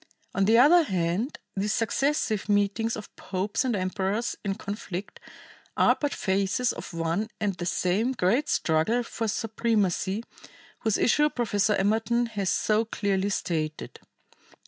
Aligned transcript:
On 0.33 0.45
the 0.45 0.57
other 0.57 0.81
hand 0.81 1.37
these 1.55 1.75
successive 1.75 2.49
meetings 2.49 2.97
of 2.97 3.15
popes 3.17 3.63
and 3.63 3.75
emperors 3.75 4.35
in 4.43 4.55
conflict 4.55 5.19
are 5.77 5.95
but 6.01 6.11
phases 6.11 6.73
of 6.73 6.91
one 6.91 7.29
and 7.39 7.53
the 7.53 7.67
same 7.67 8.13
great 8.13 8.49
struggle 8.49 9.03
for 9.03 9.27
supremacy, 9.27 10.23
whose 10.79 10.97
issue 10.97 11.29
Professor 11.29 11.75
Emerton 11.75 12.29
has 12.29 12.49
so 12.49 12.83
clearly 12.83 13.29
stated. 13.29 13.99